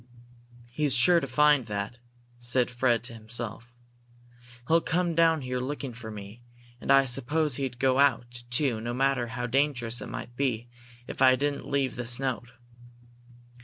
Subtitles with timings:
[0.71, 1.99] "He's sure to find that,"
[2.39, 3.77] said Fred to himself.
[4.67, 6.41] "He'll come down here looking for me,
[6.79, 10.67] and I suppose he'd go out, too, no matter how dangerous it might be,
[11.05, 12.49] if I didn't leave this note."